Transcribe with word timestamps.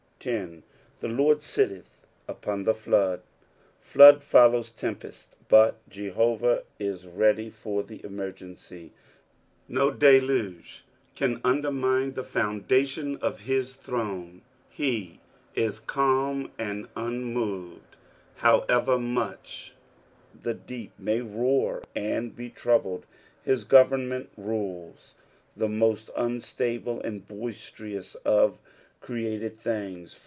10." 0.19 0.61
The 1.01 1.07
Lord 1.07 1.39
lilleth 1.39 1.97
vpon 2.29 2.63
the 2.63 2.75
feody 2.75 3.21
Flood 3.79 4.23
follows 4.23 4.69
tempest, 4.69 5.35
but 5.49 5.77
Jehovah 5.89 6.61
is 6.79 7.07
ready 7.07 7.49
fur 7.49 7.81
the 7.81 8.05
emergency. 8.05 8.91
No 9.67 9.89
deluge 9.89 10.85
can 11.15 11.41
undermine 11.43 12.13
the 12.13 12.23
fouadatian 12.23 13.19
of 13.19 13.39
his 13.39 13.75
throne. 13.77 14.43
He 14.69 15.21
is 15.55 15.79
calm 15.79 16.51
and 16.59 16.87
unmoved, 16.95 17.95
however 18.35 18.99
much 18.99 19.73
the 20.39 20.53
deep 20.53 20.91
may 20.99 21.21
roar 21.21 21.81
and 21.95 22.35
be 22.35 22.51
troubled: 22.51 23.07
hu 23.43 23.57
government 23.65 24.29
rules 24.37 25.15
the 25.57 25.67
most 25.67 26.11
unstable 26.15 27.01
and 27.01 27.27
boisterous 27.27 28.13
of 28.23 28.59
created 29.01 29.59
things. 29.59 30.19